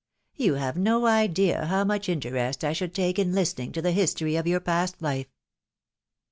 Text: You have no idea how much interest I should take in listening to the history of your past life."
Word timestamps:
You 0.33 0.55
have 0.55 0.77
no 0.77 1.05
idea 1.05 1.65
how 1.67 1.83
much 1.83 2.09
interest 2.09 2.63
I 2.63 2.73
should 2.73 2.95
take 2.95 3.19
in 3.19 3.33
listening 3.33 3.71
to 3.73 3.83
the 3.83 3.91
history 3.91 4.35
of 4.35 4.47
your 4.47 4.59
past 4.59 4.99
life." 4.99 5.27